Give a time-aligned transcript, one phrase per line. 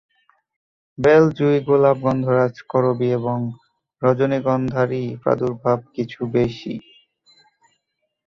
[0.97, 3.37] Bell, জুঁই, গোলাপ, গন্ধরাজ, করবী এবং
[4.01, 6.73] রজনীগন্ধারই প্রাদুর্ভাব কিছু বেশি।